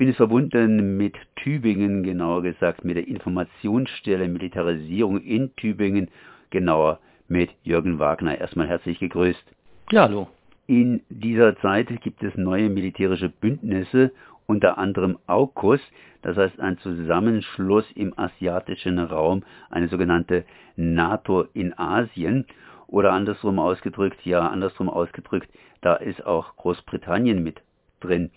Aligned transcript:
bin 0.00 0.08
jetzt 0.08 0.16
verbunden 0.16 0.96
mit 0.96 1.14
Tübingen, 1.36 2.02
genauer 2.02 2.40
gesagt 2.40 2.86
mit 2.86 2.96
der 2.96 3.06
Informationsstelle 3.06 4.28
Militarisierung 4.28 5.20
in 5.20 5.54
Tübingen, 5.56 6.08
genauer 6.48 7.00
mit 7.28 7.50
Jürgen 7.64 7.98
Wagner. 7.98 8.38
Erstmal 8.38 8.66
herzlich 8.66 8.98
gegrüßt. 8.98 9.44
Ja, 9.92 10.04
hallo. 10.04 10.26
In 10.66 11.02
dieser 11.10 11.54
Zeit 11.58 11.88
gibt 12.00 12.22
es 12.22 12.34
neue 12.38 12.70
militärische 12.70 13.28
Bündnisse, 13.28 14.10
unter 14.46 14.78
anderem 14.78 15.18
AUKUS, 15.26 15.82
das 16.22 16.34
heißt 16.34 16.58
ein 16.60 16.78
Zusammenschluss 16.78 17.84
im 17.94 18.18
asiatischen 18.18 18.98
Raum, 18.98 19.42
eine 19.68 19.88
sogenannte 19.88 20.46
NATO 20.76 21.44
in 21.52 21.78
Asien. 21.78 22.46
Oder 22.86 23.12
andersrum 23.12 23.58
ausgedrückt, 23.58 24.24
ja, 24.24 24.48
andersrum 24.48 24.88
ausgedrückt, 24.88 25.50
da 25.82 25.96
ist 25.96 26.24
auch 26.24 26.56
Großbritannien 26.56 27.42
mit 27.42 27.60
drin. 28.00 28.30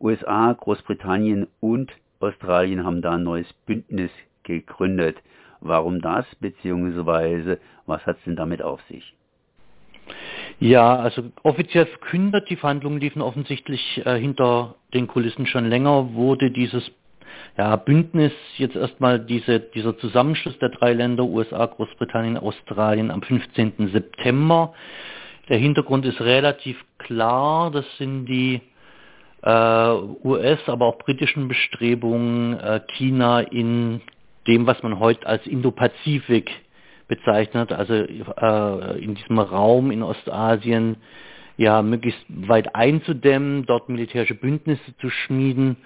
USA, 0.00 0.52
Großbritannien 0.52 1.46
und 1.60 1.92
Australien 2.20 2.84
haben 2.84 3.02
da 3.02 3.12
ein 3.12 3.22
neues 3.22 3.52
Bündnis 3.66 4.10
gegründet. 4.42 5.16
Warum 5.60 6.00
das, 6.00 6.26
beziehungsweise 6.40 7.58
was 7.86 8.04
hat 8.06 8.18
es 8.18 8.24
denn 8.24 8.36
damit 8.36 8.62
auf 8.62 8.80
sich? 8.88 9.14
Ja, 10.60 10.96
also 10.96 11.24
offiziell 11.42 11.86
verkündet, 11.86 12.48
die 12.50 12.56
Verhandlungen 12.56 13.00
liefen 13.00 13.22
offensichtlich 13.22 14.02
äh, 14.04 14.16
hinter 14.18 14.76
den 14.92 15.06
Kulissen 15.06 15.46
schon 15.46 15.66
länger, 15.66 16.14
wurde 16.14 16.50
dieses 16.50 16.90
ja, 17.56 17.76
Bündnis 17.76 18.32
jetzt 18.56 18.76
erstmal 18.76 19.18
diese, 19.18 19.60
dieser 19.60 19.96
Zusammenschluss 19.98 20.58
der 20.58 20.70
drei 20.70 20.92
Länder 20.92 21.24
USA, 21.24 21.66
Großbritannien, 21.66 22.36
Australien 22.36 23.10
am 23.10 23.22
15. 23.22 23.90
September. 23.92 24.74
Der 25.48 25.58
Hintergrund 25.58 26.06
ist 26.06 26.20
relativ 26.20 26.82
klar, 26.98 27.70
das 27.70 27.84
sind 27.98 28.26
die 28.26 28.60
US, 29.46 30.58
aber 30.66 30.86
auch 30.86 30.98
britischen 30.98 31.48
Bestrebungen, 31.48 32.58
äh, 32.58 32.80
China 32.96 33.40
in 33.40 34.00
dem, 34.46 34.66
was 34.66 34.82
man 34.82 34.98
heute 34.98 35.26
als 35.26 35.46
Indo-Pazifik 35.46 36.50
bezeichnet, 37.08 37.72
also 37.72 37.92
äh, 37.94 38.98
in 39.02 39.14
diesem 39.14 39.38
Raum 39.38 39.90
in 39.90 40.02
Ostasien 40.02 40.96
ja 41.56 41.82
möglichst 41.82 42.24
weit 42.28 42.74
einzudämmen, 42.74 43.66
dort 43.66 43.88
militärische 43.88 44.34
Bündnisse 44.34 44.96
zu 44.98 45.10
schmieden, 45.10 45.76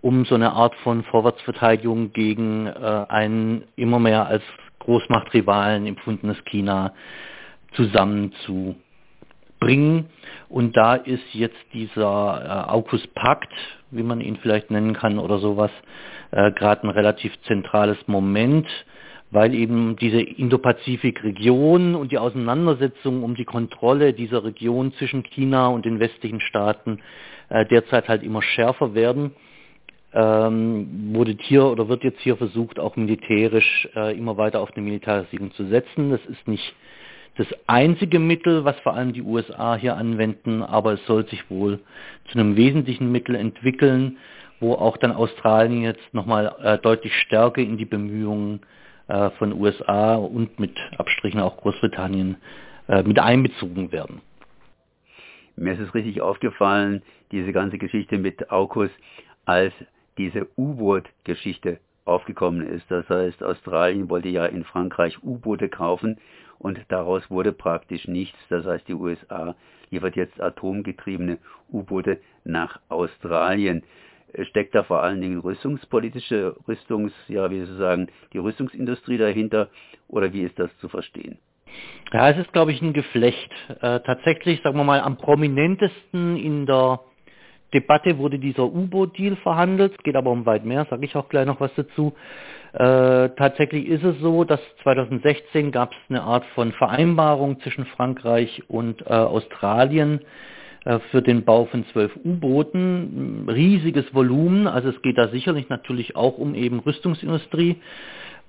um 0.00 0.24
so 0.24 0.34
eine 0.34 0.52
Art 0.52 0.74
von 0.82 1.04
Vorwärtsverteidigung 1.04 2.12
gegen 2.12 2.66
äh, 2.66 3.06
ein 3.08 3.64
immer 3.76 3.98
mehr 3.98 4.26
als 4.26 4.42
Großmachtrivalen 4.80 5.86
empfundenes 5.86 6.36
China 6.44 6.92
zusammenzubringen. 9.64 10.06
Und 10.48 10.76
da 10.76 10.94
ist 10.94 11.24
jetzt 11.32 11.56
dieser 11.72 12.66
äh, 12.68 12.70
AUKUS-Pakt, 12.70 13.52
wie 13.90 14.02
man 14.02 14.20
ihn 14.20 14.36
vielleicht 14.36 14.70
nennen 14.70 14.94
kann 14.94 15.18
oder 15.18 15.38
sowas, 15.38 15.70
äh, 16.30 16.52
gerade 16.52 16.86
ein 16.86 16.90
relativ 16.90 17.32
zentrales 17.42 17.98
Moment, 18.06 18.66
weil 19.30 19.54
eben 19.54 19.96
diese 19.96 20.20
Indo-Pazifik-Region 20.20 21.94
und 21.94 22.12
die 22.12 22.18
Auseinandersetzung 22.18 23.24
um 23.24 23.34
die 23.34 23.44
Kontrolle 23.44 24.12
dieser 24.12 24.44
Region 24.44 24.92
zwischen 24.94 25.24
China 25.24 25.68
und 25.68 25.84
den 25.84 25.98
westlichen 25.98 26.40
Staaten 26.40 27.00
äh, 27.48 27.66
derzeit 27.66 28.08
halt 28.08 28.22
immer 28.22 28.42
schärfer 28.42 28.94
werden. 28.94 29.32
Ähm, 30.12 31.12
wurde 31.12 31.36
hier 31.40 31.64
oder 31.64 31.88
wird 31.88 32.04
jetzt 32.04 32.20
hier 32.20 32.36
versucht, 32.36 32.78
auch 32.78 32.94
militärisch 32.94 33.88
äh, 33.96 34.16
immer 34.16 34.36
weiter 34.36 34.60
auf 34.60 34.70
eine 34.76 34.84
Militarisierung 34.84 35.52
zu 35.54 35.64
setzen. 35.66 36.10
Das 36.10 36.24
ist 36.26 36.46
nicht 36.46 36.72
das 37.36 37.46
einzige 37.66 38.18
Mittel, 38.18 38.64
was 38.64 38.78
vor 38.80 38.94
allem 38.94 39.12
die 39.12 39.22
USA 39.22 39.74
hier 39.74 39.96
anwenden, 39.96 40.62
aber 40.62 40.92
es 40.92 41.06
soll 41.06 41.26
sich 41.28 41.50
wohl 41.50 41.80
zu 42.30 42.38
einem 42.38 42.56
wesentlichen 42.56 43.10
Mittel 43.10 43.34
entwickeln, 43.34 44.18
wo 44.60 44.74
auch 44.74 44.96
dann 44.96 45.12
Australien 45.12 45.82
jetzt 45.82 46.14
nochmal 46.14 46.54
äh, 46.62 46.78
deutlich 46.78 47.12
stärker 47.22 47.60
in 47.60 47.76
die 47.76 47.84
Bemühungen 47.84 48.60
äh, 49.08 49.30
von 49.30 49.52
USA 49.52 50.14
und 50.14 50.60
mit 50.60 50.78
Abstrichen 50.96 51.40
auch 51.40 51.56
Großbritannien 51.56 52.36
äh, 52.88 53.02
mit 53.02 53.18
einbezogen 53.18 53.90
werden. 53.90 54.20
Mir 55.56 55.74
ist 55.74 55.80
es 55.80 55.94
richtig 55.94 56.20
aufgefallen, 56.20 57.02
diese 57.32 57.52
ganze 57.52 57.78
Geschichte 57.78 58.18
mit 58.18 58.50
AUKUS, 58.50 58.90
als 59.44 59.72
diese 60.18 60.46
U-Boot-Geschichte 60.56 61.78
aufgekommen 62.04 62.66
ist. 62.66 62.84
Das 62.90 63.08
heißt, 63.08 63.42
Australien 63.42 64.08
wollte 64.08 64.28
ja 64.28 64.46
in 64.46 64.64
Frankreich 64.64 65.22
U-Boote 65.22 65.68
kaufen 65.68 66.18
und 66.58 66.78
daraus 66.88 67.28
wurde 67.30 67.52
praktisch 67.52 68.06
nichts. 68.08 68.38
Das 68.48 68.64
heißt, 68.64 68.88
die 68.88 68.94
USA 68.94 69.54
liefert 69.90 70.16
jetzt 70.16 70.40
atomgetriebene 70.40 71.38
U-Boote 71.72 72.20
nach 72.44 72.80
Australien 72.88 73.82
steckt 74.42 74.74
da 74.74 74.82
vor 74.82 75.02
allen 75.02 75.20
Dingen 75.20 75.40
rüstungspolitische 75.40 76.56
Rüstungs, 76.66 77.12
ja, 77.28 77.50
wie 77.50 77.64
Sie 77.64 77.76
sagen, 77.76 78.08
die 78.32 78.38
Rüstungsindustrie 78.38 79.18
dahinter 79.18 79.68
oder 80.08 80.32
wie 80.32 80.42
ist 80.42 80.58
das 80.58 80.76
zu 80.78 80.88
verstehen? 80.88 81.38
Ja, 82.12 82.30
es 82.30 82.38
ist, 82.38 82.52
glaube 82.52 82.72
ich, 82.72 82.82
ein 82.82 82.92
Geflecht. 82.92 83.50
Äh, 83.80 84.00
tatsächlich, 84.00 84.60
sagen 84.62 84.76
wir 84.76 84.84
mal, 84.84 85.00
am 85.00 85.16
prominentesten 85.16 86.36
in 86.36 86.66
der 86.66 87.00
Debatte 87.72 88.18
wurde 88.18 88.38
dieser 88.38 88.64
U-Boot-Deal 88.64 89.36
verhandelt. 89.36 89.94
Es 89.96 90.04
geht 90.04 90.14
aber 90.14 90.30
um 90.30 90.46
weit 90.46 90.64
mehr, 90.64 90.86
sage 90.88 91.04
ich 91.04 91.16
auch 91.16 91.28
gleich 91.28 91.46
noch 91.46 91.60
was 91.60 91.74
dazu. 91.74 92.14
Äh, 92.74 93.30
tatsächlich 93.36 93.86
ist 93.86 94.02
es 94.02 94.18
so, 94.18 94.42
dass 94.42 94.58
2016 94.82 95.70
gab 95.70 95.92
es 95.92 95.98
eine 96.08 96.22
Art 96.22 96.44
von 96.56 96.72
Vereinbarung 96.72 97.60
zwischen 97.60 97.86
Frankreich 97.86 98.64
und 98.66 99.02
äh, 99.02 99.10
Australien, 99.10 100.20
äh, 100.84 100.98
für 101.12 101.22
den 101.22 101.44
Bau 101.44 101.66
von 101.66 101.86
zwölf 101.92 102.10
U-Booten. 102.24 103.48
Riesiges 103.48 104.12
Volumen, 104.12 104.66
also 104.66 104.88
es 104.88 105.00
geht 105.02 105.18
da 105.18 105.28
sicherlich 105.28 105.68
natürlich 105.68 106.16
auch 106.16 106.36
um 106.36 106.56
eben 106.56 106.80
Rüstungsindustrie. 106.80 107.76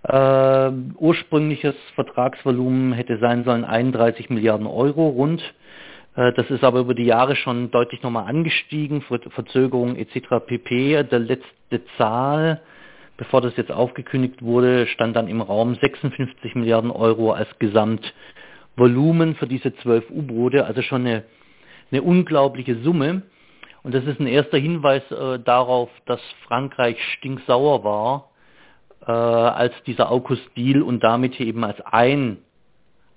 Äh, 0.02 0.72
ursprüngliches 0.98 1.76
Vertragsvolumen 1.94 2.94
hätte 2.94 3.20
sein 3.20 3.44
sollen 3.44 3.64
31 3.64 4.32
Milliarden 4.32 4.66
Euro 4.66 5.08
rund. 5.08 5.42
Das 6.18 6.50
ist 6.50 6.64
aber 6.64 6.80
über 6.80 6.94
die 6.94 7.04
Jahre 7.04 7.36
schon 7.36 7.72
deutlich 7.72 8.02
nochmal 8.02 8.30
angestiegen, 8.30 9.02
Ver 9.02 9.20
Verzögerungen 9.32 9.98
etc. 9.98 10.46
pp. 10.48 11.04
Der 11.04 11.20
letzte 11.20 11.84
Zahl, 11.98 12.62
bevor 13.18 13.42
das 13.42 13.56
jetzt 13.58 13.72
aufgekündigt 13.72 14.42
wurde, 14.42 14.88
stand 14.88 15.16
dann 15.16 15.28
im 15.28 15.42
Raum 15.42 15.76
56 15.76 16.56
Milliarden 16.56 16.92
Euro 16.92 17.32
als 17.32 17.50
Gesamtvolumen 17.60 19.36
für 19.36 19.48
diese 19.48 19.76
zwölf 19.78 20.10
U-Boote, 20.10 20.66
also 20.66 20.82
schon 20.82 21.06
eine 21.06 21.24
eine 21.92 22.02
unglaubliche 22.02 22.82
Summe. 22.82 23.24
Und 23.84 23.94
das 23.94 24.04
ist 24.06 24.20
ein 24.20 24.28
erster 24.28 24.58
Hinweis 24.58 25.04
äh, 25.12 25.40
darauf, 25.40 25.90
dass 26.06 26.20
Frankreich 26.48 26.98
stinksauer 27.18 27.84
war, 27.84 28.32
äh, 29.06 29.12
als 29.12 29.74
dieser 29.86 30.12
AUKUS-Deal 30.12 30.82
und 30.82 31.04
damit 31.04 31.40
eben 31.40 31.64
als 31.64 31.80
ein 31.82 32.38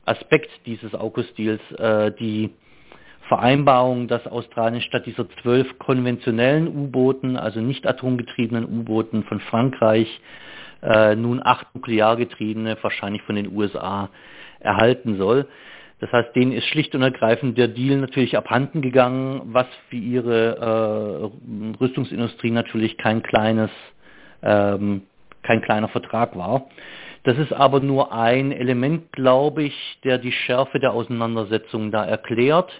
Aspekt 0.05 0.51
dieses 0.67 0.95
AUKUS-Deals 0.95 1.63
äh, 1.73 2.13
die 2.13 2.51
Vereinbarung, 3.29 4.09
dass 4.09 4.27
Australien 4.27 4.81
statt 4.83 5.07
dieser 5.07 5.29
zwölf 5.43 5.79
konventionellen 5.79 6.69
U-Booten, 6.69 7.37
also 7.37 7.61
nicht 7.61 7.87
atomgetriebenen 7.87 8.65
U-Booten 8.65 9.25
von 9.25 9.41
Frankreich, 9.41 10.09
äh, 10.83 11.15
nun 11.15 11.41
acht 11.45 11.67
nukleargetriebene, 11.75 12.77
wahrscheinlich 12.81 13.23
von 13.23 13.37
den 13.37 13.55
USA, 13.55 14.09
erhalten 14.61 15.19
soll. 15.19 15.47
Das 16.01 16.13
heißt, 16.13 16.35
denen 16.37 16.53
ist 16.53 16.67
schlicht 16.67 16.95
und 16.95 17.03
ergreifend 17.03 17.59
der 17.59 17.69
Deal 17.69 17.99
natürlich 17.99 18.37
abhanden 18.37 18.83
gegangen, 18.83 19.43
was 19.47 19.67
für 19.89 19.97
ihre 19.97 21.33
äh, 21.33 21.77
Rüstungsindustrie 21.81 22.53
natürlich 22.53 22.97
kein 22.99 23.23
kleines, 23.23 23.71
ähm, 24.43 25.03
kein 25.43 25.61
kleiner 25.61 25.89
Vertrag 25.89 26.37
war. 26.37 26.67
Das 27.25 27.37
ist 27.37 27.53
aber 27.53 27.81
nur 27.81 28.13
ein 28.13 28.53
Element, 28.53 29.13
glaube 29.13 29.65
ich, 29.65 29.99
der 30.05 30.19
die 30.19 30.33
Schärfe 30.33 30.79
der 30.79 30.93
Auseinandersetzung 30.93 31.91
da 31.91 32.05
erklärt. 32.05 32.71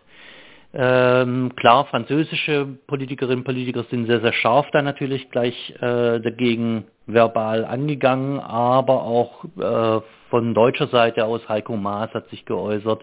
Ähm, 0.75 1.55
klar, 1.57 1.87
französische 1.87 2.67
Politikerinnen 2.87 3.39
und 3.39 3.45
Politiker 3.45 3.85
sind 3.91 4.07
sehr, 4.07 4.21
sehr 4.21 4.35
scharf 4.35 4.67
da 4.73 4.83
natürlich 4.83 5.31
gleich 5.31 5.75
äh, 5.81 6.21
dagegen 6.21 6.85
verbal 7.07 7.65
angegangen, 7.65 8.39
aber 8.39 9.03
auch 9.03 9.45
äh, 9.57 10.01
von 10.29 10.53
deutscher 10.53 10.89
Seite 10.89 11.25
aus 11.25 11.49
Heiko 11.49 11.77
Maas 11.77 12.13
hat 12.13 12.29
sich 12.29 12.45
geäußert, 12.45 13.03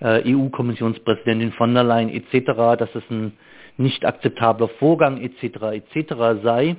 äh, 0.00 0.34
EU-Kommissionspräsidentin 0.34 1.52
von 1.52 1.74
der 1.74 1.84
Leyen 1.84 2.10
etc., 2.10 2.46
dass 2.76 2.92
es 2.94 3.04
ein 3.08 3.34
nicht 3.76 4.04
akzeptabler 4.04 4.68
Vorgang 4.80 5.20
etc. 5.20 5.84
etc. 5.94 6.42
sei. 6.42 6.76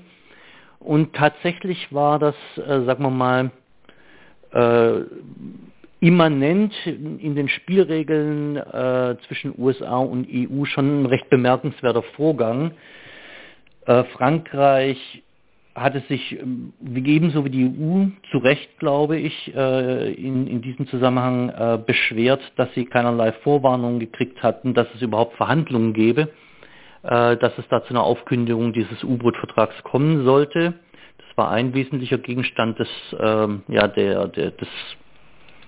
Und 0.80 1.16
tatsächlich 1.16 1.94
war 1.94 2.19
das, 2.19 2.36
äh, 2.57 2.81
sagen 2.84 3.04
wir 3.04 3.10
mal, 3.10 3.51
äh, 4.51 5.06
immanent 6.00 6.74
in 6.86 7.36
den 7.36 7.50
Spielregeln 7.50 8.58
äh, 8.58 9.18
zwischen 9.28 9.54
USA 9.58 9.98
und 9.98 10.28
EU 10.32 10.66
schon 10.66 11.04
ein 11.04 11.06
recht 11.08 11.30
bemerkenswerter 11.30 12.04
Vorgang. 12.16 12.72
Äh, 13.86 14.04
Frankreich 14.06 15.24
hat 15.76 15.96
es 15.96 16.08
sich 16.08 16.40
ähm, 16.40 16.74
ebenso 16.84 17.46
wie 17.46 17.50
die 17.50 17.66
EU 17.66 18.06
zu 18.32 18.40
Recht, 18.40 18.80
glaube 18.80 19.18
ich, 19.18 19.54
äh, 19.56 20.14
in, 20.14 20.48
in 20.48 20.62
diesem 20.62 20.88
Zusammenhang 20.88 21.50
äh, 21.50 21.80
beschwert, 21.86 22.42
dass 22.58 22.74
sie 22.74 22.86
keinerlei 22.86 23.32
Vorwarnungen 23.32 24.00
gekriegt 24.00 24.42
hatten, 24.44 24.74
dass 24.74 24.88
es 24.96 25.02
überhaupt 25.02 25.36
Verhandlungen 25.38 25.94
gäbe. 25.94 26.30
äh, 27.04 27.38
dass 27.38 27.58
es 27.58 27.68
da 27.70 27.84
zu 27.84 27.92
einer 27.92 28.04
Aufkündigung 28.04 28.74
dieses 28.74 29.04
U-Boot-Vertrags 29.04 29.82
kommen 29.84 30.26
sollte. 30.26 30.74
Das 31.18 31.38
war 31.38 31.52
ein 31.52 31.74
wesentlicher 31.74 32.18
Gegenstand 32.18 32.80
des, 32.80 32.90
ähm, 33.20 33.64
ja, 33.68 33.88
der, 33.88 34.28
der, 34.28 34.52
des, 34.52 34.68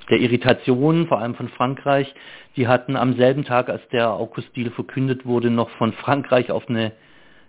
der 0.10 0.20
Irritation, 0.20 1.08
vor 1.08 1.20
allem 1.20 1.36
von 1.36 1.50
Frankreich. 1.50 2.14
Die 2.56 2.68
hatten 2.68 2.96
am 2.96 3.14
selben 3.14 3.44
Tag, 3.44 3.70
als 3.70 3.88
der 3.90 4.10
AUKUS-Deal 4.10 4.72
verkündet 4.72 5.26
wurde, 5.26 5.50
noch 5.50 5.70
von 5.72 5.94
Frankreich 5.94 6.52
auf 6.52 6.68
eine, 6.70 6.92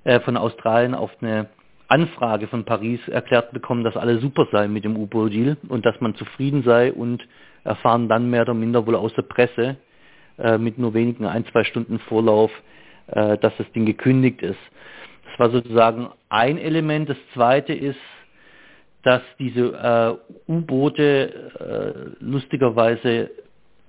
äh, 0.05 0.21
von 0.21 0.37
Australien 0.37 0.95
auf 0.95 1.11
eine 1.21 1.49
Anfrage 1.89 2.47
von 2.47 2.65
Paris 2.65 3.01
erklärt 3.09 3.53
bekommen, 3.53 3.83
dass 3.83 3.97
alles 3.97 4.21
super 4.21 4.47
sei 4.53 4.69
mit 4.69 4.85
dem 4.85 4.97
U-Boot-Deal 4.97 5.57
und 5.69 5.85
dass 5.85 6.01
man 6.01 6.15
zufrieden 6.15 6.63
sei 6.63 6.93
und 6.93 7.27
erfahren 7.65 8.09
dann 8.09 8.31
mehr 8.31 8.43
oder 8.43 8.55
minder 8.55 8.87
wohl 8.87 8.95
aus 8.95 9.13
der 9.15 9.23
Presse 9.23 9.77
äh, 10.39 10.57
mit 10.57 10.79
nur 10.79 10.95
wenigen 10.95 11.27
ein, 11.27 11.45
zwei 11.47 11.65
Stunden 11.65 11.99
Vorlauf, 11.99 12.53
äh, 13.09 13.37
dass 13.39 13.53
das 13.59 13.71
Ding 13.73 13.87
gekündigt 13.87 14.41
ist. 14.41 14.61
Das 15.25 15.39
war 15.39 15.51
sozusagen 15.51 16.11
ein 16.29 16.59
Element. 16.59 17.09
Das 17.09 17.19
zweite 17.35 17.73
ist, 17.73 17.99
dass 19.03 19.23
diese 19.39 20.19
äh, 20.49 20.51
U-Boote 20.51 22.15
äh, 22.21 22.25
lustigerweise 22.25 23.31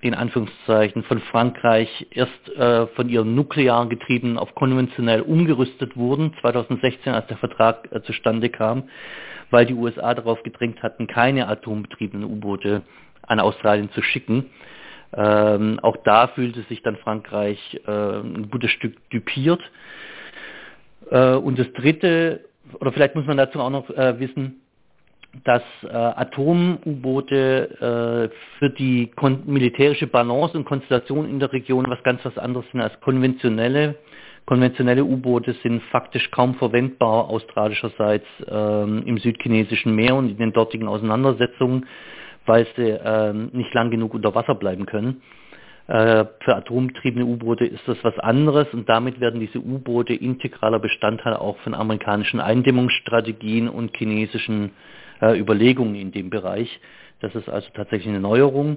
in 0.00 0.14
Anführungszeichen 0.14 1.04
von 1.04 1.20
Frankreich 1.20 2.06
erst 2.10 2.48
äh, 2.56 2.88
von 2.88 3.08
ihren 3.08 3.34
nuklearen 3.36 3.88
Getrieben 3.88 4.36
auf 4.36 4.54
konventionell 4.54 5.20
umgerüstet 5.20 5.96
wurden, 5.96 6.34
2016, 6.40 7.12
als 7.12 7.26
der 7.28 7.36
Vertrag 7.36 7.88
äh, 7.92 8.02
zustande 8.02 8.48
kam, 8.48 8.84
weil 9.50 9.64
die 9.64 9.74
USA 9.74 10.12
darauf 10.14 10.42
gedrängt 10.42 10.82
hatten, 10.82 11.06
keine 11.06 11.46
atombetriebenen 11.46 12.28
U-Boote 12.28 12.82
an 13.22 13.38
Australien 13.38 13.90
zu 13.92 14.02
schicken. 14.02 14.50
Ähm, 15.14 15.78
auch 15.82 15.98
da 16.04 16.28
fühlte 16.28 16.62
sich 16.62 16.82
dann 16.82 16.96
Frankreich 16.96 17.80
äh, 17.86 17.90
ein 17.90 18.50
gutes 18.50 18.72
Stück 18.72 19.08
düpiert. 19.10 19.60
Äh, 21.10 21.34
und 21.34 21.60
das 21.60 21.72
Dritte, 21.74 22.46
oder 22.80 22.92
vielleicht 22.92 23.14
muss 23.14 23.26
man 23.26 23.36
dazu 23.36 23.60
auch 23.60 23.70
noch 23.70 23.88
äh, 23.90 24.18
wissen, 24.18 24.61
dass 25.44 25.62
äh, 25.82 25.88
Atom-U-Boote 25.88 27.70
äh, 28.30 28.58
für 28.58 28.70
die 28.70 29.10
militärische 29.46 30.06
Balance 30.06 30.56
und 30.56 30.64
Konstellation 30.64 31.28
in 31.28 31.40
der 31.40 31.52
Region 31.52 31.86
was 31.88 32.02
ganz 32.02 32.24
was 32.24 32.36
anderes 32.38 32.66
sind 32.70 32.80
als 32.80 32.98
konventionelle. 33.00 33.96
Konventionelle 34.44 35.04
U-Boote 35.04 35.54
sind 35.62 35.82
faktisch 35.84 36.30
kaum 36.32 36.56
verwendbar 36.56 37.28
australischerseits 37.30 38.26
äh, 38.46 38.82
im 38.82 39.18
südchinesischen 39.18 39.94
Meer 39.94 40.16
und 40.16 40.28
in 40.30 40.36
den 40.36 40.52
dortigen 40.52 40.88
Auseinandersetzungen 40.88 41.86
weil 42.46 42.66
sie 42.76 42.90
äh, 42.90 43.32
nicht 43.32 43.72
lang 43.74 43.90
genug 43.90 44.14
unter 44.14 44.34
Wasser 44.34 44.54
bleiben 44.54 44.86
können. 44.86 45.22
Äh, 45.88 46.24
für 46.40 46.56
atombetriebene 46.56 47.24
U-Boote 47.24 47.64
ist 47.64 47.86
das 47.86 47.98
was 48.02 48.18
anderes 48.18 48.68
und 48.72 48.88
damit 48.88 49.20
werden 49.20 49.40
diese 49.40 49.58
U-Boote 49.58 50.14
integraler 50.14 50.78
Bestandteil 50.78 51.34
auch 51.34 51.58
von 51.58 51.74
amerikanischen 51.74 52.40
Eindämmungsstrategien 52.40 53.68
und 53.68 53.96
chinesischen 53.96 54.70
äh, 55.22 55.38
Überlegungen 55.38 55.94
in 55.94 56.12
dem 56.12 56.28
Bereich. 56.28 56.80
Das 57.20 57.34
ist 57.34 57.48
also 57.48 57.68
tatsächlich 57.74 58.08
eine 58.08 58.20
Neuerung. 58.20 58.76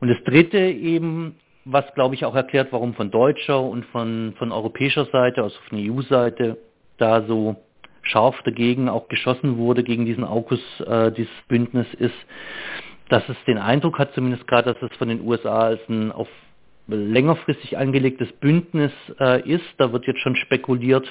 Und 0.00 0.08
das 0.08 0.22
Dritte 0.24 0.58
eben, 0.58 1.36
was 1.64 1.84
glaube 1.94 2.14
ich 2.14 2.24
auch 2.24 2.34
erklärt, 2.34 2.68
warum 2.70 2.94
von 2.94 3.10
deutscher 3.10 3.60
und 3.60 3.84
von, 3.86 4.34
von 4.38 4.52
europäischer 4.52 5.04
Seite, 5.06 5.42
also 5.42 5.56
von 5.68 5.78
EU-Seite, 5.78 6.56
da 6.96 7.22
so 7.26 7.56
scharf 8.02 8.40
dagegen 8.44 8.88
auch 8.88 9.08
geschossen 9.08 9.58
wurde, 9.58 9.82
gegen 9.82 10.06
diesen 10.06 10.24
AUKUS, 10.24 10.80
äh, 10.80 11.12
dieses 11.12 11.32
Bündnis, 11.48 11.86
ist, 11.94 12.14
dass 13.08 13.28
es 13.28 13.36
den 13.46 13.58
Eindruck 13.58 13.98
hat, 13.98 14.14
zumindest 14.14 14.46
gerade, 14.46 14.72
dass 14.72 14.90
es 14.90 14.96
von 14.96 15.08
den 15.08 15.20
USA 15.26 15.60
als 15.60 15.80
ein 15.88 16.12
auf 16.12 16.28
längerfristig 16.86 17.76
angelegtes 17.76 18.32
Bündnis 18.34 18.92
äh, 19.18 19.48
ist. 19.48 19.64
Da 19.78 19.92
wird 19.92 20.06
jetzt 20.06 20.20
schon 20.20 20.36
spekuliert, 20.36 21.06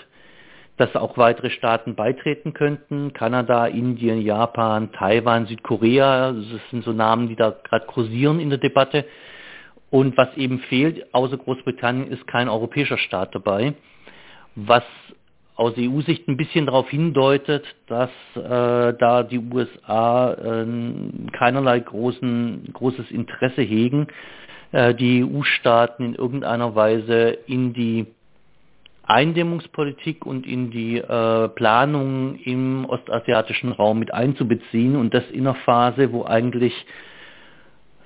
dass 0.79 0.95
auch 0.95 1.17
weitere 1.17 1.49
Staaten 1.49 1.95
beitreten 1.95 2.53
könnten. 2.53 3.11
Kanada, 3.11 3.67
Indien, 3.67 4.21
Japan, 4.21 4.93
Taiwan, 4.93 5.45
Südkorea, 5.45 6.31
das 6.31 6.61
sind 6.71 6.85
so 6.85 6.93
Namen, 6.93 7.27
die 7.27 7.35
da 7.35 7.49
gerade 7.51 7.85
kursieren 7.85 8.39
in 8.39 8.49
der 8.49 8.59
Debatte. 8.59 9.03
Und 9.89 10.15
was 10.15 10.35
eben 10.37 10.59
fehlt, 10.59 11.13
außer 11.13 11.35
Großbritannien, 11.37 12.09
ist 12.09 12.25
kein 12.27 12.47
europäischer 12.47 12.97
Staat 12.97 13.35
dabei, 13.35 13.73
was 14.55 14.83
aus 15.55 15.73
EU-Sicht 15.77 16.29
ein 16.29 16.37
bisschen 16.37 16.65
darauf 16.65 16.89
hindeutet, 16.89 17.65
dass 17.87 18.11
äh, 18.35 18.93
da 18.97 19.23
die 19.23 19.39
USA 19.39 20.31
äh, 20.31 20.65
keinerlei 21.33 21.81
großen, 21.81 22.69
großes 22.71 23.11
Interesse 23.11 23.63
hegen, 23.63 24.07
äh, 24.71 24.95
die 24.95 25.25
EU-Staaten 25.25 26.05
in 26.05 26.15
irgendeiner 26.15 26.73
Weise 26.73 27.37
in 27.47 27.73
die 27.73 28.05
Eindämmungspolitik 29.09 30.25
und 30.25 30.45
in 30.45 30.69
die 30.69 30.97
äh, 30.97 31.49
Planung 31.49 32.35
im 32.35 32.85
ostasiatischen 32.85 33.71
Raum 33.71 33.99
mit 33.99 34.13
einzubeziehen 34.13 34.95
und 34.95 35.13
das 35.13 35.23
in 35.31 35.47
einer 35.47 35.55
Phase, 35.55 36.13
wo 36.13 36.25
eigentlich 36.25 36.73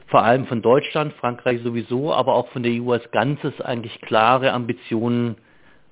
vor 0.08 0.24
allem 0.24 0.46
von 0.46 0.62
Deutschland, 0.62 1.14
Frankreich 1.14 1.62
sowieso, 1.62 2.14
aber 2.14 2.36
auch 2.36 2.48
von 2.50 2.64
der 2.64 2.72
EU 2.72 2.94
als 2.94 3.10
Ganzes 3.12 3.60
eigentlich 3.60 4.00
klare 4.02 4.54
Ambitionen 4.54 5.36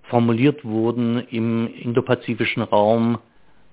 formuliert 0.03 0.63
wurden, 0.63 1.19
im 1.29 1.67
indopazifischen 1.67 2.63
Raum 2.63 3.19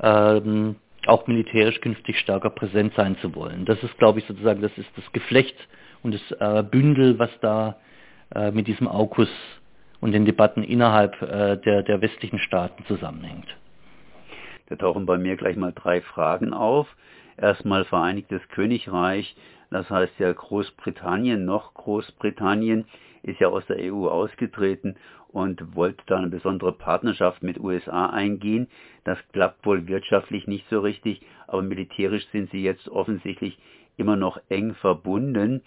ähm, 0.00 0.76
auch 1.06 1.26
militärisch 1.29 1.81
künftig 1.81 2.19
stärker 2.19 2.50
präsent 2.50 2.94
sein 2.96 3.17
zu 3.20 3.35
wollen. 3.37 3.64
Das 3.64 3.81
ist, 3.85 3.96
glaube 3.99 4.19
ich, 4.19 4.26
sozusagen, 4.26 4.61
das 4.61 4.76
ist 4.76 4.88
das 4.96 5.12
Geflecht 5.12 5.56
und 6.02 6.14
das 6.14 6.40
äh, 6.40 6.62
Bündel, 6.64 7.19
was 7.19 7.31
da 7.40 7.76
äh, 8.35 8.50
mit 8.50 8.67
diesem 8.67 8.88
AUKUS 8.88 9.29
und 10.00 10.12
den 10.12 10.24
Debatten 10.24 10.62
innerhalb 10.62 11.20
äh, 11.22 11.56
der, 11.56 11.82
der 11.82 12.00
westlichen 12.00 12.38
Staaten 12.38 12.84
zusammenhängt. 12.86 13.48
Da 14.68 14.76
tauchen 14.76 15.06
bei 15.06 15.18
mir 15.18 15.36
gleich 15.36 15.56
mal 15.56 15.72
drei 15.72 16.00
Fragen 16.02 16.52
auf. 16.52 16.86
Erstmal 17.36 17.84
Vereinigtes 17.84 18.42
Königreich, 18.48 19.36
das 19.70 19.88
heißt 19.88 20.18
ja 20.18 20.32
Großbritannien, 20.32 21.44
noch 21.44 21.74
Großbritannien 21.74 22.84
ist 23.22 23.40
ja 23.40 23.48
aus 23.48 23.64
der 23.66 23.76
EU 23.92 24.08
ausgetreten 24.08 24.96
und 25.28 25.76
wollte 25.76 26.02
da 26.06 26.16
eine 26.16 26.28
besondere 26.28 26.72
Partnerschaft 26.72 27.42
mit 27.42 27.60
USA 27.60 28.06
eingehen. 28.06 28.68
Das 29.04 29.18
klappt 29.32 29.64
wohl 29.66 29.86
wirtschaftlich 29.86 30.46
nicht 30.46 30.68
so 30.70 30.80
richtig, 30.80 31.20
aber 31.46 31.62
militärisch 31.62 32.26
sind 32.32 32.50
sie 32.50 32.62
jetzt 32.62 32.88
offensichtlich 32.88 33.58
immer 33.96 34.16
noch 34.16 34.40
eng 34.48 34.74
verbunden. 34.74 35.62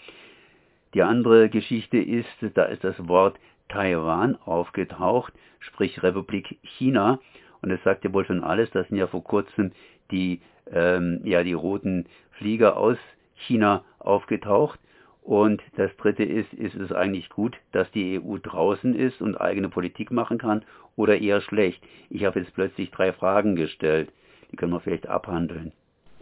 Die 0.94 1.04
andere 1.04 1.50
Geschichte 1.50 1.98
ist, 1.98 2.28
da 2.56 2.64
ist 2.64 2.84
das 2.84 3.08
Wort 3.08 3.38
Taiwan 3.72 4.38
aufgetaucht, 4.46 5.34
sprich 5.60 6.04
Republik 6.04 6.58
China. 6.64 7.20
Und 7.62 7.72
es 7.72 7.82
sagt 7.84 8.04
ja 8.04 8.14
wohl 8.14 8.26
schon 8.26 8.44
alles, 8.44 8.70
das 8.72 8.88
sind 8.88 8.98
ja 8.98 9.08
vor 9.08 9.24
kurzem 9.24 9.72
die, 10.12 10.42
ähm, 10.72 11.22
ja, 11.24 11.44
die 11.44 11.54
roten 11.54 12.06
Flieger 12.32 12.78
aus 12.78 12.98
China 13.36 13.84
aufgetaucht. 14.00 14.80
Und 15.24 15.62
das 15.78 15.96
Dritte 15.98 16.24
ist, 16.24 16.52
ist 16.54 16.76
es 16.76 16.92
eigentlich 16.92 17.30
gut, 17.30 17.56
dass 17.72 17.90
die 17.92 18.20
EU 18.20 18.38
draußen 18.38 18.96
ist 18.96 19.22
und 19.22 19.40
eigene 19.40 19.70
Politik 19.70 20.12
machen 20.12 20.40
kann 20.40 20.64
oder 20.96 21.20
eher 21.20 21.42
schlecht? 21.42 21.82
Ich 22.10 22.26
habe 22.26 22.40
jetzt 22.40 22.54
plötzlich 22.56 22.90
drei 22.90 23.14
Fragen 23.14 23.56
gestellt. 23.56 24.12
Die 24.52 24.56
können 24.56 24.74
wir 24.74 24.80
vielleicht 24.80 25.08
abhandeln. 25.08 25.72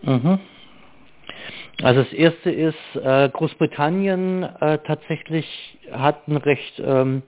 Mhm. 0.01 0.39
Also 1.81 2.03
das 2.03 2.11
erste 2.11 2.51
ist, 2.51 2.95
äh, 2.95 3.29
Großbritannien 3.29 4.43
äh, 4.43 4.79
tatsächlich 4.79 5.79
hat 5.91 6.27
ein 6.27 6.35
recht 6.35 6.81
ähm, 6.83 7.23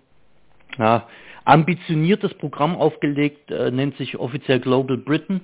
ja, 0.77 1.07
ambitioniertes 1.45 2.33
Programm 2.35 2.75
aufgelegt, 2.75 3.51
äh, 3.51 3.71
nennt 3.71 3.97
sich 3.97 4.17
offiziell 4.17 4.59
Global 4.59 4.97
Britain. 4.97 5.41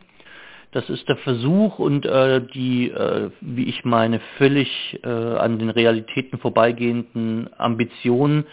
Das 0.71 0.89
ist 0.89 1.07
der 1.07 1.17
Versuch 1.17 1.79
und 1.79 2.05
äh, 2.05 2.41
die, 2.53 2.89
äh, 2.89 3.31
wie 3.41 3.65
ich 3.65 3.85
meine, 3.85 4.19
völlig 4.37 4.99
äh, 5.03 5.07
an 5.07 5.59
den 5.59 5.69
Realitäten 5.69 6.39
vorbeigehenden 6.39 7.49
Ambitionen, 7.57 8.45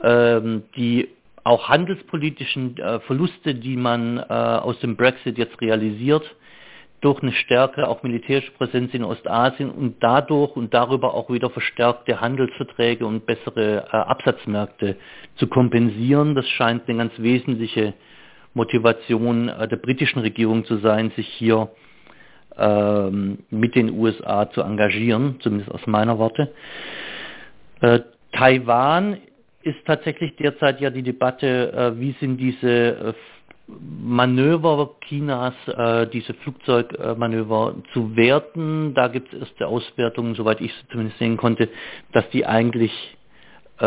äh, 0.00 0.40
die 0.76 1.08
auch 1.44 1.68
handelspolitischen 1.68 2.76
äh, 2.76 3.00
Verluste, 3.00 3.54
die 3.54 3.76
man 3.76 4.18
äh, 4.18 4.22
aus 4.22 4.78
dem 4.80 4.96
Brexit 4.96 5.38
jetzt 5.38 5.60
realisiert, 5.60 6.24
durch 7.02 7.20
eine 7.20 7.32
stärkere 7.32 7.88
auch 7.88 8.02
militärische 8.04 8.52
Präsenz 8.52 8.94
in 8.94 9.04
Ostasien 9.04 9.70
und 9.70 9.96
dadurch 10.00 10.56
und 10.56 10.72
darüber 10.72 11.14
auch 11.14 11.28
wieder 11.30 11.50
verstärkte 11.50 12.20
Handelsverträge 12.20 13.04
und 13.04 13.26
bessere 13.26 13.88
äh, 13.92 13.96
Absatzmärkte 13.96 14.96
zu 15.34 15.48
kompensieren. 15.48 16.36
Das 16.36 16.48
scheint 16.48 16.88
eine 16.88 16.98
ganz 16.98 17.12
wesentliche 17.18 17.94
Motivation 18.54 19.48
äh, 19.48 19.66
der 19.66 19.76
britischen 19.76 20.20
Regierung 20.20 20.64
zu 20.64 20.78
sein, 20.78 21.10
sich 21.16 21.26
hier 21.26 21.70
ähm, 22.56 23.40
mit 23.50 23.74
den 23.74 23.90
USA 23.98 24.48
zu 24.50 24.62
engagieren, 24.62 25.40
zumindest 25.40 25.72
aus 25.72 25.84
meiner 25.88 26.20
Warte. 26.20 26.52
Äh, 27.80 28.00
Taiwan 28.32 29.18
ist 29.62 29.84
tatsächlich 29.86 30.36
derzeit 30.36 30.80
ja 30.80 30.90
die 30.90 31.02
Debatte, 31.02 31.72
äh, 31.72 32.00
wie 32.00 32.14
sind 32.20 32.36
diese 32.36 33.14
Manöver 33.68 34.90
Chinas, 35.06 35.54
diese 36.12 36.34
Flugzeugmanöver 36.34 37.76
zu 37.92 38.16
werten. 38.16 38.92
Da 38.94 39.08
gibt 39.08 39.32
es 39.32 39.40
erste 39.40 39.66
Auswertungen, 39.66 40.34
soweit 40.34 40.60
ich 40.60 40.72
sie 40.72 40.88
zumindest 40.90 41.18
sehen 41.18 41.36
konnte, 41.36 41.68
dass 42.12 42.28
die 42.30 42.44
eigentlich 42.44 42.92
äh, 43.78 43.84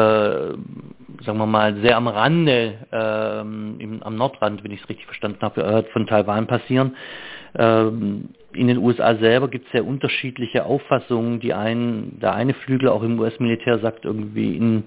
sagen 1.23 1.37
wir 1.37 1.45
mal, 1.45 1.75
sehr 1.77 1.95
am 1.95 2.07
Rande, 2.07 2.79
ähm, 2.91 3.75
im, 3.79 4.03
am 4.03 4.15
Nordrand, 4.17 4.63
wenn 4.63 4.71
ich 4.71 4.81
es 4.81 4.89
richtig 4.89 5.05
verstanden 5.05 5.39
habe, 5.41 5.63
äh, 5.63 5.83
von 5.93 6.05
Taiwan 6.05 6.47
passieren. 6.47 6.95
Ähm, 7.57 8.29
in 8.51 8.67
den 8.67 8.77
USA 8.79 9.15
selber 9.15 9.47
gibt 9.47 9.67
es 9.67 9.71
sehr 9.71 9.85
unterschiedliche 9.85 10.65
Auffassungen. 10.65 11.39
Die 11.39 11.53
einen, 11.53 12.19
der 12.19 12.33
eine 12.33 12.53
Flügel 12.53 12.89
auch 12.89 13.03
im 13.03 13.19
US-Militär 13.19 13.79
sagt 13.79 14.03
irgendwie, 14.03 14.57
in 14.57 14.83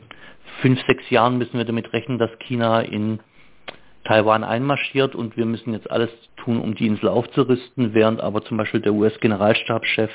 fünf, 0.61 0.79
sechs 0.87 1.09
Jahren 1.09 1.39
müssen 1.39 1.57
wir 1.57 1.65
damit 1.65 1.93
rechnen, 1.95 2.19
dass 2.19 2.31
China 2.41 2.81
in 2.81 3.21
Taiwan 4.09 4.43
einmarschiert 4.43 5.15
und 5.15 5.37
wir 5.37 5.45
müssen 5.45 5.75
jetzt 5.75 5.91
alles 5.91 6.09
tun, 6.39 6.61
um 6.61 6.75
die 6.75 6.87
Insel 6.87 7.11
aufzurüsten, 7.11 7.93
während 7.93 8.23
aber 8.23 8.43
zum 8.43 8.57
Beispiel 8.57 8.81
der 8.81 8.95
US-Generalstabschef 8.95 10.11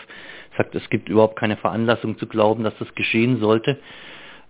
sagt, 0.58 0.74
es 0.74 0.90
gibt 0.90 1.10
überhaupt 1.10 1.36
keine 1.36 1.58
Veranlassung 1.58 2.18
zu 2.18 2.26
glauben, 2.26 2.64
dass 2.64 2.76
das 2.80 2.94
geschehen 2.96 3.40
sollte. 3.40 3.78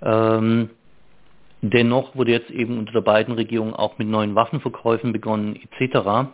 Ähm, 0.01 0.69
dennoch 1.61 2.15
wurde 2.15 2.31
jetzt 2.31 2.51
eben 2.51 2.77
unter 2.77 2.93
der 2.93 3.01
beiden 3.01 3.33
Regierungen 3.33 3.73
auch 3.73 3.97
mit 3.97 4.07
neuen 4.07 4.33
Waffenverkäufen 4.33 5.11
begonnen 5.11 5.57
etc. 5.57 6.29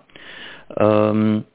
Ähm, 0.78 1.46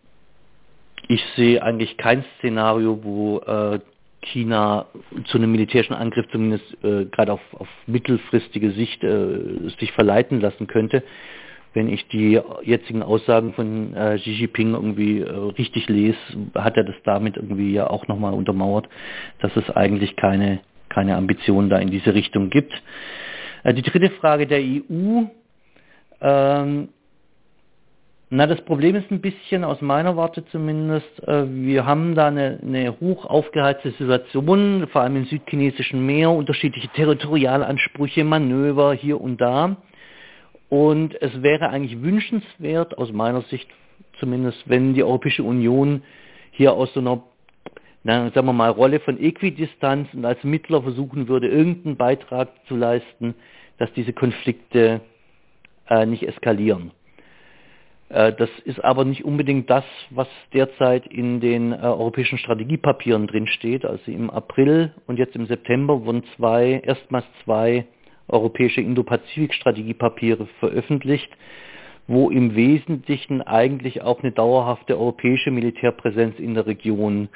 ich 1.06 1.22
sehe 1.36 1.62
eigentlich 1.62 1.96
kein 1.98 2.24
Szenario, 2.38 3.04
wo 3.04 3.38
äh, 3.38 3.78
China 4.22 4.86
zu 5.26 5.38
einem 5.38 5.52
militärischen 5.52 5.94
Angriff 5.94 6.26
zumindest 6.32 6.64
äh, 6.82 7.04
gerade 7.04 7.32
auf, 7.32 7.40
auf, 7.52 7.68
mittelfristige 7.86 8.72
Sicht 8.72 9.04
äh, 9.04 9.68
sich 9.78 9.92
verleiten 9.92 10.40
lassen 10.40 10.66
könnte. 10.66 11.04
Wenn 11.74 11.88
ich 11.88 12.06
die 12.08 12.40
jetzigen 12.62 13.02
Aussagen 13.02 13.52
von 13.52 13.94
äh, 13.94 14.16
Xi 14.16 14.30
Jinping 14.30 14.74
irgendwie 14.74 15.20
äh, 15.20 15.30
richtig 15.30 15.88
lese, 15.88 16.16
hat 16.54 16.76
er 16.76 16.84
das 16.84 16.94
damit 17.04 17.36
irgendwie 17.36 17.72
ja 17.72 17.90
auch 17.90 18.06
nochmal 18.08 18.32
untermauert, 18.32 18.88
dass 19.40 19.54
es 19.56 19.68
eigentlich 19.70 20.16
keine, 20.16 20.60
keine 20.88 21.16
Ambitionen 21.16 21.68
da 21.68 21.78
in 21.78 21.90
diese 21.90 22.14
Richtung 22.14 22.48
gibt. 22.50 22.72
Äh, 23.64 23.74
die 23.74 23.82
dritte 23.82 24.10
Frage 24.10 24.46
der 24.46 24.60
EU. 24.60 25.24
Ähm, 26.20 26.88
na, 28.30 28.46
das 28.46 28.60
Problem 28.62 28.96
ist 28.96 29.10
ein 29.10 29.20
bisschen, 29.20 29.64
aus 29.64 29.80
meiner 29.80 30.16
Warte 30.16 30.44
zumindest, 30.46 31.22
äh, 31.28 31.44
wir 31.48 31.86
haben 31.86 32.14
da 32.14 32.28
eine, 32.28 32.58
eine 32.62 32.98
hoch 33.00 33.26
aufgeheizte 33.26 33.90
Situation, 33.92 34.86
vor 34.88 35.02
allem 35.02 35.16
im 35.16 35.24
südchinesischen 35.26 36.04
Meer, 36.04 36.30
unterschiedliche 36.30 36.88
Territorialansprüche, 36.88 38.24
Manöver 38.24 38.92
hier 38.94 39.20
und 39.20 39.40
da. 39.40 39.76
Und 40.74 41.14
es 41.22 41.40
wäre 41.40 41.68
eigentlich 41.68 42.02
wünschenswert, 42.02 42.98
aus 42.98 43.12
meiner 43.12 43.42
Sicht 43.42 43.68
zumindest, 44.18 44.68
wenn 44.68 44.92
die 44.92 45.04
Europäische 45.04 45.44
Union 45.44 46.02
hier 46.50 46.72
aus 46.72 46.92
so 46.94 46.98
einer, 46.98 47.22
na, 48.02 48.28
sagen 48.32 48.48
wir 48.48 48.52
mal, 48.52 48.72
Rolle 48.72 48.98
von 48.98 49.16
Äquidistanz 49.20 50.12
und 50.14 50.24
als 50.24 50.42
Mittler 50.42 50.82
versuchen 50.82 51.28
würde, 51.28 51.46
irgendeinen 51.46 51.96
Beitrag 51.96 52.48
zu 52.66 52.74
leisten, 52.74 53.36
dass 53.78 53.92
diese 53.92 54.12
Konflikte 54.12 55.00
äh, 55.88 56.06
nicht 56.06 56.26
eskalieren. 56.26 56.90
Äh, 58.08 58.32
das 58.32 58.50
ist 58.64 58.82
aber 58.82 59.04
nicht 59.04 59.24
unbedingt 59.24 59.70
das, 59.70 59.84
was 60.10 60.26
derzeit 60.52 61.06
in 61.06 61.38
den 61.38 61.70
äh, 61.70 61.76
europäischen 61.76 62.38
Strategiepapieren 62.38 63.28
drinsteht. 63.28 63.84
Also 63.84 64.10
im 64.10 64.28
April 64.28 64.92
und 65.06 65.20
jetzt 65.20 65.36
im 65.36 65.46
September 65.46 66.04
wurden 66.04 66.24
zwei, 66.34 66.82
erstmals 66.84 67.26
zwei 67.44 67.86
europäische 68.28 68.80
Indo-Pazifik-Strategiepapiere 68.80 70.46
veröffentlicht, 70.58 71.30
wo 72.06 72.30
im 72.30 72.54
Wesentlichen 72.54 73.42
eigentlich 73.42 74.02
auch 74.02 74.22
eine 74.22 74.32
dauerhafte 74.32 74.98
europäische 74.98 75.50
Militärpräsenz 75.50 76.38
in 76.38 76.54
der 76.54 76.66
Region 76.66 77.28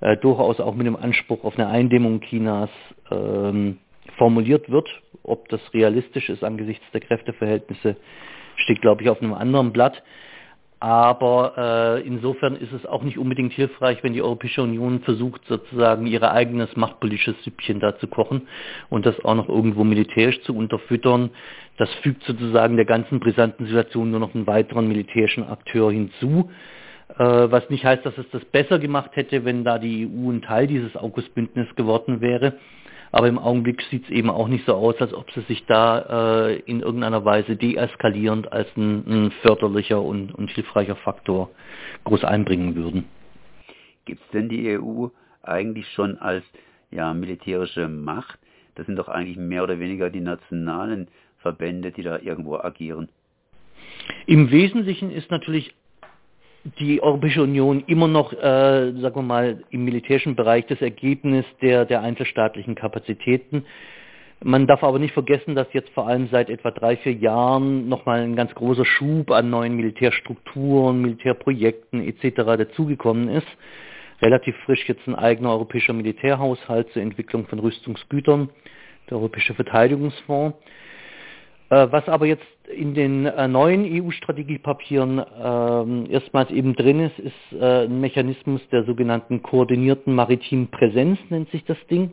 äh, 0.00 0.16
durchaus 0.16 0.60
auch 0.60 0.74
mit 0.74 0.86
dem 0.86 0.96
Anspruch 0.96 1.44
auf 1.44 1.58
eine 1.58 1.68
Eindämmung 1.68 2.20
Chinas 2.20 2.70
ähm, 3.10 3.78
formuliert 4.16 4.70
wird. 4.70 4.88
Ob 5.22 5.48
das 5.48 5.60
realistisch 5.74 6.28
ist 6.28 6.44
angesichts 6.44 6.84
der 6.92 7.00
Kräfteverhältnisse, 7.00 7.96
steht, 8.56 8.80
glaube 8.80 9.02
ich, 9.02 9.10
auf 9.10 9.20
einem 9.20 9.34
anderen 9.34 9.72
Blatt. 9.72 10.02
Aber 10.78 11.54
äh, 11.56 12.06
insofern 12.06 12.54
ist 12.54 12.72
es 12.72 12.84
auch 12.84 13.02
nicht 13.02 13.16
unbedingt 13.16 13.54
hilfreich, 13.54 14.02
wenn 14.02 14.12
die 14.12 14.20
Europäische 14.20 14.62
Union 14.62 15.00
versucht, 15.00 15.40
sozusagen 15.48 16.06
ihr 16.06 16.22
eigenes 16.30 16.76
machtpolitisches 16.76 17.42
Süppchen 17.44 17.80
da 17.80 17.98
zu 17.98 18.06
kochen 18.08 18.46
und 18.90 19.06
das 19.06 19.18
auch 19.24 19.34
noch 19.34 19.48
irgendwo 19.48 19.84
militärisch 19.84 20.42
zu 20.42 20.54
unterfüttern. 20.54 21.30
Das 21.78 21.92
fügt 22.02 22.24
sozusagen 22.24 22.76
der 22.76 22.84
ganzen 22.84 23.20
brisanten 23.20 23.66
Situation 23.66 24.10
nur 24.10 24.20
noch 24.20 24.34
einen 24.34 24.46
weiteren 24.46 24.86
militärischen 24.86 25.48
Akteur 25.48 25.90
hinzu. 25.90 26.50
Äh, 27.18 27.24
was 27.24 27.70
nicht 27.70 27.84
heißt, 27.84 28.04
dass 28.04 28.18
es 28.18 28.28
das 28.30 28.44
besser 28.44 28.78
gemacht 28.78 29.12
hätte, 29.14 29.46
wenn 29.46 29.64
da 29.64 29.78
die 29.78 30.06
EU 30.06 30.30
ein 30.30 30.42
Teil 30.42 30.66
dieses 30.66 30.94
August-Bündnisses 30.94 31.74
geworden 31.74 32.20
wäre. 32.20 32.54
Aber 33.16 33.28
im 33.28 33.38
Augenblick 33.38 33.80
sieht 33.90 34.04
es 34.04 34.10
eben 34.10 34.28
auch 34.28 34.46
nicht 34.46 34.66
so 34.66 34.74
aus, 34.74 35.00
als 35.00 35.14
ob 35.14 35.30
sie 35.30 35.40
sich 35.48 35.64
da 35.64 36.48
äh, 36.48 36.56
in 36.66 36.80
irgendeiner 36.80 37.24
Weise 37.24 37.56
deeskalierend 37.56 38.52
als 38.52 38.68
ein, 38.76 39.06
ein 39.06 39.30
förderlicher 39.40 40.02
und, 40.02 40.34
und, 40.34 40.50
hilfreicher 40.50 40.96
Faktor 40.96 41.48
groß 42.04 42.24
einbringen 42.24 42.74
würden. 42.74 43.06
Gibt 44.04 44.20
es 44.20 44.30
denn 44.32 44.50
die 44.50 44.78
EU 44.78 45.06
eigentlich 45.42 45.88
schon 45.94 46.18
als 46.18 46.44
ja, 46.90 47.14
militärische 47.14 47.88
Macht? 47.88 48.38
Das 48.74 48.84
sind 48.84 48.96
doch 48.96 49.08
eigentlich 49.08 49.38
mehr 49.38 49.62
oder 49.62 49.78
weniger 49.78 50.10
die 50.10 50.20
nationalen 50.20 51.08
Verbände, 51.38 51.92
die 51.92 52.02
da 52.02 52.18
irgendwo 52.18 52.56
agieren. 52.58 53.08
Im 54.26 54.50
Wesentlichen 54.50 55.10
ist 55.10 55.30
natürlich 55.30 55.74
die 56.78 57.02
Europäische 57.02 57.42
Union 57.42 57.84
immer 57.86 58.08
noch, 58.08 58.32
äh, 58.32 58.92
sagen 59.00 59.14
wir 59.14 59.22
mal, 59.22 59.64
im 59.70 59.84
militärischen 59.84 60.34
Bereich 60.34 60.66
das 60.66 60.80
Ergebnis 60.80 61.44
der, 61.62 61.84
der 61.84 62.02
einzelstaatlichen 62.02 62.74
Kapazitäten. 62.74 63.64
Man 64.42 64.66
darf 64.66 64.82
aber 64.82 64.98
nicht 64.98 65.14
vergessen, 65.14 65.54
dass 65.54 65.72
jetzt 65.72 65.88
vor 65.90 66.08
allem 66.08 66.28
seit 66.30 66.50
etwa 66.50 66.70
drei, 66.70 66.96
vier 66.96 67.14
Jahren 67.14 67.88
nochmal 67.88 68.20
ein 68.20 68.36
ganz 68.36 68.54
großer 68.54 68.84
Schub 68.84 69.30
an 69.30 69.48
neuen 69.48 69.76
Militärstrukturen, 69.76 71.00
Militärprojekten 71.00 72.06
etc. 72.06 72.36
dazugekommen 72.36 73.28
ist. 73.28 73.46
Relativ 74.20 74.56
frisch 74.64 74.86
jetzt 74.88 75.06
ein 75.06 75.14
eigener 75.14 75.50
europäischer 75.50 75.92
Militärhaushalt 75.92 76.90
zur 76.92 77.02
Entwicklung 77.02 77.46
von 77.46 77.58
Rüstungsgütern, 77.60 78.50
der 79.08 79.18
Europäische 79.18 79.54
Verteidigungsfonds. 79.54 80.56
Äh, 81.68 81.88
was 81.90 82.08
aber 82.08 82.26
jetzt 82.26 82.44
in 82.74 82.94
den 82.94 83.26
äh, 83.26 83.48
neuen 83.48 83.84
EU-Strategiepapieren 83.84 85.18
äh, 85.18 86.12
erstmals 86.12 86.50
eben 86.50 86.74
drin 86.74 87.00
ist, 87.00 87.18
ist 87.18 87.60
äh, 87.60 87.84
ein 87.84 88.00
Mechanismus 88.00 88.60
der 88.70 88.84
sogenannten 88.84 89.42
koordinierten 89.42 90.14
maritimen 90.14 90.68
Präsenz, 90.68 91.18
nennt 91.30 91.50
sich 91.50 91.64
das 91.64 91.78
Ding. 91.90 92.12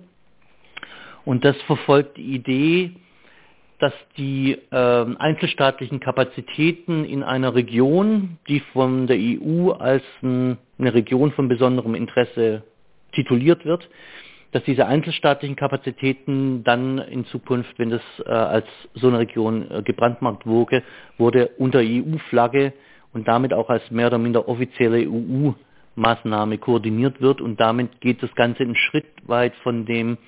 Und 1.26 1.46
das 1.46 1.56
verfolgt 1.64 2.18
die 2.18 2.34
Idee, 2.36 2.92
dass 3.80 3.94
die 4.18 4.58
ähm, 4.72 5.18
einzelstaatlichen 5.20 6.00
Kapazitäten 6.00 7.06
in 7.06 7.22
einer 7.24 7.54
Region, 7.54 8.38
die 8.48 8.60
von 8.72 9.08
der 9.08 9.18
EU 9.18 9.72
als 9.72 10.04
ein, 10.22 10.58
eine 10.80 10.94
Region 10.94 11.32
von 11.32 11.48
besonderem 11.48 11.96
Interesse 11.96 12.64
tituliert 13.14 13.66
wird, 13.66 13.90
dass 14.54 14.64
diese 14.64 14.86
einzelstaatlichen 14.86 15.56
Kapazitäten 15.56 16.64
dann 16.64 17.00
in 17.00 17.26
Zukunft, 17.26 17.78
wenn 17.80 17.90
das 17.90 18.02
äh, 18.26 18.30
als 18.30 18.68
so 18.94 19.08
eine 19.08 19.20
Region 19.20 19.70
äh, 19.70 19.82
gebrandmarkt 19.82 20.46
wurde, 20.46 20.84
wurde 21.18 21.48
unter 21.58 21.80
EU-Flagge 21.80 22.72
und 23.14 23.28
damit 23.28 23.52
auch 23.52 23.70
als 23.70 23.90
mehr 23.90 24.08
oder 24.08 24.20
minder 24.20 24.48
offizielle 24.48 25.08
EU-Maßnahme 25.10 26.60
koordiniert 26.60 27.20
wird. 27.20 27.42
Und 27.42 27.60
damit 27.60 28.00
geht 28.00 28.22
das 28.22 28.34
Ganze 28.36 28.62
einen 28.62 28.76
Schritt 28.76 29.08
weit 29.26 29.56
von 29.64 29.86
dem, 29.86 30.20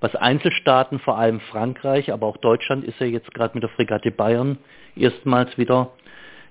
was 0.00 0.14
Einzelstaaten, 0.14 0.98
vor 1.00 1.18
allem 1.18 1.40
Frankreich, 1.40 2.10
aber 2.10 2.26
auch 2.26 2.38
Deutschland 2.38 2.84
ist 2.84 2.98
ja 3.00 3.06
jetzt 3.06 3.34
gerade 3.34 3.54
mit 3.54 3.64
der 3.64 3.70
Fregatte 3.70 4.10
Bayern 4.10 4.56
erstmals 4.96 5.58
wieder 5.58 5.90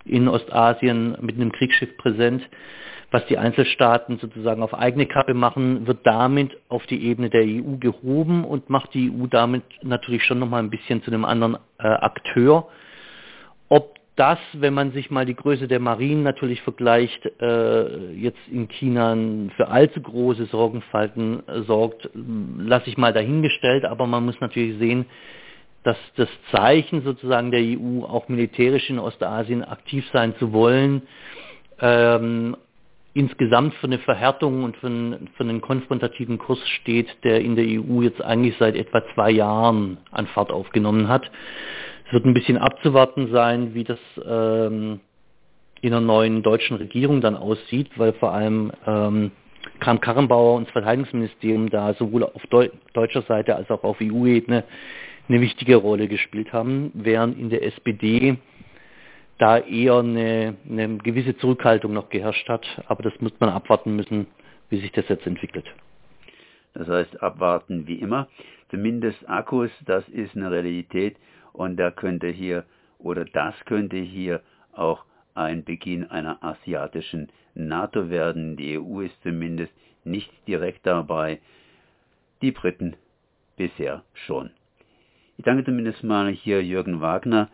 in 0.05 0.27
Ostasien 0.27 1.17
mit 1.21 1.35
einem 1.35 1.51
Kriegsschiff 1.51 1.97
präsent, 1.97 2.47
was 3.11 3.25
die 3.27 3.37
Einzelstaaten 3.37 4.19
sozusagen 4.19 4.61
auf 4.61 4.73
eigene 4.73 5.05
Kappe 5.05 5.33
machen, 5.33 5.87
wird 5.87 5.99
damit 6.05 6.57
auf 6.67 6.85
die 6.87 7.03
Ebene 7.05 7.29
der 7.29 7.43
EU 7.43 7.77
gehoben 7.79 8.43
und 8.43 8.69
macht 8.69 8.93
die 8.93 9.09
EU 9.11 9.27
damit 9.27 9.63
natürlich 9.81 10.23
schon 10.23 10.39
nochmal 10.39 10.61
ein 10.61 10.69
bisschen 10.69 11.01
zu 11.03 11.11
einem 11.11 11.23
anderen 11.23 11.55
äh, 11.79 11.87
Akteur. 11.87 12.67
Ob 13.69 13.95
das, 14.17 14.39
wenn 14.53 14.73
man 14.73 14.91
sich 14.91 15.09
mal 15.11 15.25
die 15.25 15.35
Größe 15.35 15.67
der 15.67 15.79
Marinen 15.79 16.23
natürlich 16.23 16.61
vergleicht, 16.63 17.23
äh, 17.39 18.11
jetzt 18.13 18.39
in 18.51 18.67
China 18.67 19.15
für 19.55 19.67
allzu 19.69 20.01
große 20.01 20.45
Sorgenfalten 20.47 21.47
äh, 21.47 21.61
sorgt, 21.61 22.09
lasse 22.57 22.89
ich 22.89 22.97
mal 22.97 23.13
dahingestellt, 23.13 23.85
aber 23.85 24.07
man 24.07 24.25
muss 24.25 24.39
natürlich 24.41 24.77
sehen, 24.79 25.05
dass 25.83 25.97
das 26.17 26.27
Zeichen 26.51 27.03
sozusagen 27.03 27.51
der 27.51 27.61
EU, 27.61 28.03
auch 28.03 28.27
militärisch 28.27 28.89
in 28.89 28.99
Ostasien 28.99 29.63
aktiv 29.63 30.03
sein 30.11 30.35
zu 30.37 30.51
wollen, 30.51 31.03
ähm, 31.79 32.57
insgesamt 33.17 33.73
für 33.75 33.87
eine 33.87 33.99
Verhärtung 33.99 34.63
und 34.63 34.77
für 34.77 34.87
einen, 34.87 35.29
für 35.35 35.43
einen 35.43 35.59
konfrontativen 35.59 36.37
Kurs 36.37 36.59
steht, 36.81 37.07
der 37.23 37.41
in 37.41 37.55
der 37.55 37.65
EU 37.65 38.01
jetzt 38.01 38.21
eigentlich 38.23 38.55
seit 38.59 38.75
etwa 38.75 39.01
zwei 39.13 39.31
Jahren 39.31 39.97
an 40.11 40.27
Fahrt 40.27 40.51
aufgenommen 40.51 41.07
hat. 41.07 41.29
Es 42.05 42.13
wird 42.13 42.25
ein 42.25 42.33
bisschen 42.33 42.57
abzuwarten 42.57 43.31
sein, 43.31 43.73
wie 43.73 43.83
das 43.83 43.99
ähm, 44.25 44.99
in 45.81 45.91
der 45.91 46.01
neuen 46.01 46.43
deutschen 46.43 46.77
Regierung 46.77 47.19
dann 47.21 47.35
aussieht, 47.35 47.89
weil 47.97 48.13
vor 48.13 48.33
allem 48.33 48.71
ähm, 48.85 49.31
Kram-Karrenbauer 49.79 50.55
und 50.55 50.67
das 50.67 50.73
Verteidigungsministerium 50.73 51.69
da 51.69 51.93
sowohl 51.95 52.23
auf 52.23 52.45
Deu 52.49 52.69
deutscher 52.93 53.23
Seite 53.23 53.55
als 53.55 53.69
auch 53.69 53.83
auf 53.83 53.97
EU-Ebene 54.01 54.63
eine 55.27 55.41
wichtige 55.41 55.75
Rolle 55.75 56.07
gespielt 56.07 56.53
haben, 56.53 56.91
während 56.93 57.37
in 57.37 57.49
der 57.49 57.65
SPD 57.65 58.37
da 59.37 59.59
eher 59.59 59.97
eine, 59.97 60.55
eine 60.69 60.97
gewisse 60.97 61.37
Zurückhaltung 61.37 61.93
noch 61.93 62.09
geherrscht 62.09 62.47
hat. 62.49 62.65
Aber 62.87 63.03
das 63.03 63.13
muss 63.19 63.33
man 63.39 63.49
abwarten 63.49 63.95
müssen, 63.95 64.27
wie 64.69 64.79
sich 64.79 64.91
das 64.91 65.07
jetzt 65.07 65.27
entwickelt. 65.27 65.65
Das 66.73 66.87
heißt, 66.87 67.21
abwarten 67.21 67.87
wie 67.87 67.95
immer. 67.95 68.27
Zumindest 68.69 69.27
Akkus, 69.29 69.71
das 69.85 70.07
ist 70.09 70.35
eine 70.35 70.51
Realität 70.51 71.17
und 71.53 71.77
da 71.77 71.91
könnte 71.91 72.27
hier 72.27 72.65
oder 72.99 73.25
das 73.25 73.55
könnte 73.65 73.97
hier 73.97 74.41
auch 74.73 75.05
ein 75.33 75.63
Beginn 75.63 76.09
einer 76.09 76.43
asiatischen 76.43 77.29
NATO 77.53 78.09
werden. 78.09 78.57
Die 78.57 78.77
EU 78.77 79.01
ist 79.01 79.15
zumindest 79.23 79.71
nicht 80.03 80.31
direkt 80.47 80.85
dabei, 80.85 81.39
die 82.41 82.51
Briten 82.51 82.95
bisher 83.55 84.03
schon. 84.13 84.51
Ich 85.37 85.45
danke 85.45 85.63
zumindest 85.63 86.03
mal 86.03 86.29
hier 86.29 86.63
Jürgen 86.63 87.01
Wagner, 87.01 87.49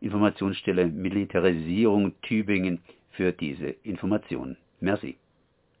Informationsstelle 0.00 0.86
Militarisierung 0.86 2.12
Tübingen, 2.22 2.80
für 3.18 3.32
diese 3.32 3.70
Informationen. 3.82 4.56
Merci. 4.80 5.16